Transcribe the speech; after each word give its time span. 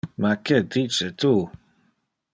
Ma 0.21 0.31
que 0.45 0.57
dice 0.75 1.07
tu? 1.21 1.33